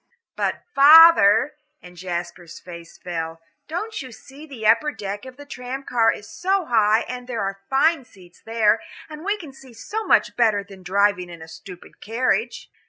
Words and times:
"But, 0.35 0.63
father," 0.73 1.53
and 1.79 1.95
Jasper's 1.95 2.59
face 2.59 2.97
fell, 2.97 3.39
"don't 3.67 4.01
you 4.01 4.11
see 4.11 4.47
the 4.47 4.65
upper 4.65 4.91
deck 4.91 5.25
of 5.25 5.37
the 5.37 5.45
tram 5.45 5.83
car 5.83 6.11
is 6.11 6.27
so 6.27 6.65
high 6.65 7.01
and 7.01 7.27
there 7.27 7.41
are 7.43 7.61
fine 7.69 8.03
seats 8.03 8.41
there, 8.43 8.81
and 9.11 9.23
we 9.23 9.37
can 9.37 9.53
see 9.53 9.73
so 9.73 10.03
much 10.07 10.35
better 10.35 10.63
than 10.63 10.81
driving 10.81 11.29
in 11.29 11.43
a 11.43 11.47
stupid 11.47 12.01
carriage?" 12.01 12.71